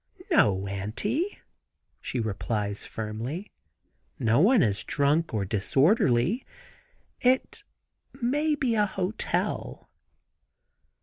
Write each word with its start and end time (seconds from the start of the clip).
"No, 0.31 0.65
auntie," 0.67 1.37
she 1.99 2.19
replies 2.19 2.87
firmly. 2.87 3.51
"No 4.17 4.39
one 4.41 4.63
is 4.63 4.83
drunk 4.83 5.31
or 5.31 5.45
disorderly. 5.45 6.43
It 7.19 7.63
may 8.19 8.55
be 8.55 8.73
a 8.73 8.87
hotel." 8.87 9.91